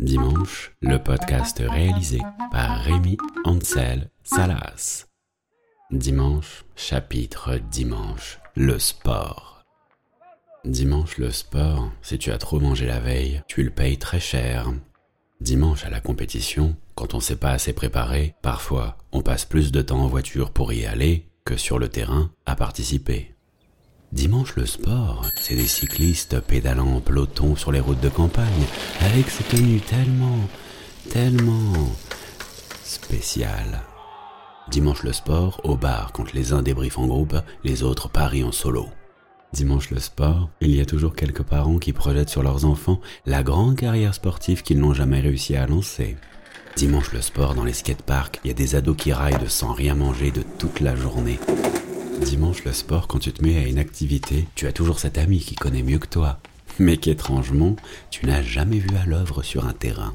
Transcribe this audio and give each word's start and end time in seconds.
Dimanche, 0.00 0.72
le 0.80 0.98
podcast 0.98 1.62
réalisé 1.64 2.18
par 2.50 2.80
Rémi 2.80 3.16
Ansel 3.44 4.10
Salas. 4.24 5.06
Dimanche, 5.90 6.64
chapitre 6.76 7.58
Dimanche, 7.70 8.40
le 8.56 8.78
sport. 8.78 9.64
Dimanche, 10.64 11.18
le 11.18 11.30
sport, 11.30 11.90
si 12.02 12.18
tu 12.18 12.32
as 12.32 12.38
trop 12.38 12.60
mangé 12.60 12.86
la 12.86 13.00
veille, 13.00 13.42
tu 13.46 13.62
le 13.62 13.70
payes 13.70 13.98
très 13.98 14.20
cher. 14.20 14.72
Dimanche 15.40 15.84
à 15.84 15.90
la 15.90 16.00
compétition, 16.00 16.76
quand 16.94 17.14
on 17.14 17.20
s'est 17.20 17.36
pas 17.36 17.52
assez 17.52 17.72
préparé, 17.72 18.34
parfois 18.42 18.98
on 19.12 19.22
passe 19.22 19.44
plus 19.44 19.72
de 19.72 19.82
temps 19.82 20.00
en 20.00 20.08
voiture 20.08 20.50
pour 20.50 20.72
y 20.72 20.86
aller 20.86 21.28
que 21.44 21.56
sur 21.56 21.78
le 21.78 21.88
terrain 21.88 22.30
à 22.46 22.56
participer. 22.56 23.34
Dimanche 24.12 24.56
le 24.56 24.66
sport, 24.66 25.24
c'est 25.40 25.54
des 25.54 25.68
cyclistes 25.68 26.40
pédalant 26.40 26.96
en 26.96 27.00
peloton 27.00 27.54
sur 27.54 27.70
les 27.70 27.78
routes 27.78 28.00
de 28.00 28.08
campagne, 28.08 28.66
avec 29.02 29.30
ces 29.30 29.44
tenues 29.44 29.80
tellement, 29.80 30.48
tellement 31.10 31.72
spéciales. 32.82 33.82
Dimanche 34.68 35.04
le 35.04 35.12
sport, 35.12 35.60
au 35.62 35.76
bar, 35.76 36.10
quand 36.12 36.32
les 36.32 36.52
uns 36.52 36.62
débriefent 36.62 36.98
en 36.98 37.06
groupe, 37.06 37.36
les 37.62 37.84
autres 37.84 38.08
parient 38.08 38.48
en 38.48 38.52
solo. 38.52 38.88
Dimanche 39.52 39.90
le 39.90 40.00
sport, 40.00 40.50
il 40.60 40.74
y 40.74 40.80
a 40.80 40.86
toujours 40.86 41.14
quelques 41.14 41.44
parents 41.44 41.78
qui 41.78 41.92
projettent 41.92 42.30
sur 42.30 42.42
leurs 42.42 42.64
enfants 42.64 43.00
la 43.26 43.44
grande 43.44 43.76
carrière 43.76 44.14
sportive 44.14 44.62
qu'ils 44.62 44.80
n'ont 44.80 44.94
jamais 44.94 45.20
réussi 45.20 45.54
à 45.54 45.68
lancer. 45.68 46.16
Dimanche 46.74 47.12
le 47.12 47.20
sport, 47.20 47.54
dans 47.54 47.64
les 47.64 47.72
skateparks, 47.72 48.40
il 48.42 48.48
y 48.48 48.50
a 48.50 48.54
des 48.54 48.74
ados 48.74 48.96
qui 48.96 49.12
raillent 49.12 49.38
sans 49.46 49.72
rien 49.72 49.94
manger 49.94 50.32
de 50.32 50.42
toute 50.58 50.80
la 50.80 50.96
journée. 50.96 51.38
Dimanche, 52.20 52.64
le 52.64 52.72
sport, 52.72 53.06
quand 53.06 53.18
tu 53.18 53.32
te 53.32 53.42
mets 53.42 53.56
à 53.56 53.66
une 53.66 53.78
activité, 53.78 54.46
tu 54.54 54.66
as 54.66 54.72
toujours 54.72 54.98
cet 54.98 55.16
ami 55.16 55.38
qui 55.38 55.54
connaît 55.54 55.82
mieux 55.82 55.98
que 55.98 56.06
toi, 56.06 56.38
mais 56.78 56.98
qu'étrangement, 56.98 57.76
tu 58.10 58.26
n'as 58.26 58.42
jamais 58.42 58.78
vu 58.78 58.94
à 58.96 59.06
l'œuvre 59.06 59.42
sur 59.42 59.66
un 59.66 59.72
terrain. 59.72 60.14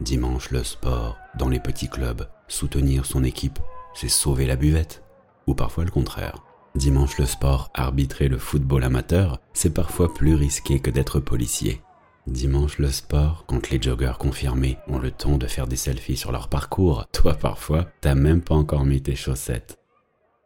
Dimanche, 0.00 0.50
le 0.50 0.62
sport, 0.62 1.18
dans 1.36 1.48
les 1.48 1.58
petits 1.58 1.88
clubs, 1.88 2.28
soutenir 2.46 3.04
son 3.04 3.24
équipe, 3.24 3.58
c'est 3.94 4.08
sauver 4.08 4.46
la 4.46 4.56
buvette, 4.56 5.02
ou 5.46 5.54
parfois 5.54 5.84
le 5.84 5.90
contraire. 5.90 6.38
Dimanche, 6.76 7.18
le 7.18 7.26
sport, 7.26 7.70
arbitrer 7.74 8.28
le 8.28 8.38
football 8.38 8.84
amateur, 8.84 9.40
c'est 9.54 9.74
parfois 9.74 10.14
plus 10.14 10.34
risqué 10.34 10.78
que 10.78 10.90
d'être 10.90 11.20
policier. 11.20 11.80
Dimanche, 12.28 12.78
le 12.78 12.90
sport, 12.90 13.44
quand 13.46 13.70
les 13.70 13.82
joggeurs 13.82 14.18
confirmés 14.18 14.78
ont 14.86 14.98
le 14.98 15.10
temps 15.10 15.36
de 15.36 15.46
faire 15.46 15.66
des 15.66 15.76
selfies 15.76 16.16
sur 16.16 16.32
leur 16.32 16.48
parcours, 16.48 17.06
toi 17.12 17.34
parfois, 17.34 17.86
t'as 18.00 18.14
même 18.14 18.40
pas 18.40 18.54
encore 18.54 18.84
mis 18.84 19.02
tes 19.02 19.16
chaussettes. 19.16 19.83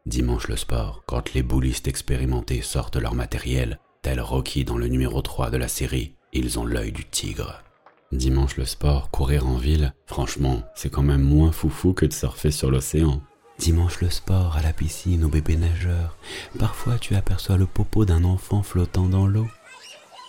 Dimanche 0.08 0.48
le 0.48 0.56
sport, 0.56 1.02
quand 1.04 1.34
les 1.34 1.42
boulistes 1.42 1.86
expérimentés 1.86 2.62
sortent 2.62 2.96
leur 2.96 3.14
matériel, 3.14 3.78
tel 4.00 4.22
Rocky 4.22 4.64
dans 4.64 4.78
le 4.78 4.88
numéro 4.88 5.20
3 5.20 5.50
de 5.50 5.58
la 5.58 5.68
série, 5.68 6.14
ils 6.32 6.58
ont 6.58 6.64
l'œil 6.64 6.92
du 6.92 7.04
tigre. 7.04 7.62
Dimanche 8.10 8.56
le 8.56 8.64
sport, 8.64 9.10
courir 9.10 9.46
en 9.46 9.58
ville, 9.58 9.92
franchement, 10.06 10.62
c'est 10.74 10.88
quand 10.88 11.02
même 11.02 11.20
moins 11.20 11.52
foufou 11.52 11.92
que 11.92 12.06
de 12.06 12.14
surfer 12.14 12.50
sur 12.50 12.70
l'océan. 12.70 13.20
Dimanche 13.58 14.00
le 14.00 14.08
sport, 14.08 14.56
à 14.56 14.62
la 14.62 14.72
piscine, 14.72 15.24
au 15.24 15.28
bébé 15.28 15.58
nageur, 15.58 16.16
parfois 16.58 16.96
tu 16.98 17.14
aperçois 17.14 17.58
le 17.58 17.66
popo 17.66 18.06
d'un 18.06 18.24
enfant 18.24 18.62
flottant 18.62 19.10
dans 19.10 19.26
l'eau. 19.26 19.48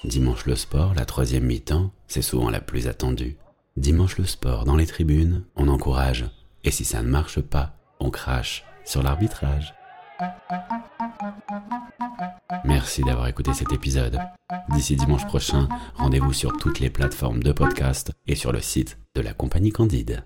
Dimanche 0.04 0.46
le 0.46 0.58
sport, 0.58 0.94
la 0.94 1.06
troisième 1.06 1.46
mi-temps, 1.46 1.90
c'est 2.10 2.22
souvent 2.22 2.50
la 2.50 2.60
plus 2.60 2.88
attendue. 2.88 3.38
Dimanche 3.78 4.18
le 4.18 4.26
sport, 4.26 4.66
dans 4.66 4.76
les 4.76 4.88
tribunes, 4.88 5.46
on 5.56 5.70
encourage, 5.70 6.26
et 6.66 6.72
si 6.72 6.84
ça 6.84 7.02
ne 7.02 7.08
marche 7.08 7.40
pas, 7.40 7.78
on 8.02 8.10
crache 8.10 8.66
sur 8.90 9.04
l'arbitrage. 9.04 9.76
Merci 12.66 13.04
d'avoir 13.04 13.28
écouté 13.28 13.54
cet 13.54 13.72
épisode. 13.72 14.20
D'ici 14.70 14.96
dimanche 14.96 15.26
prochain, 15.28 15.70
rendez-vous 15.94 16.34
sur 16.34 16.58
toutes 16.58 16.80
les 16.80 16.90
plateformes 16.90 17.44
de 17.44 17.52
podcast 17.52 18.12
et 18.26 18.36
sur 18.36 18.52
le 18.52 18.62
site 18.62 18.98
de 19.16 19.22
la 19.22 19.34
compagnie 19.34 19.72
Candide. 19.72 20.24